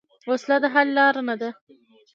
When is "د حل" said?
0.63-0.87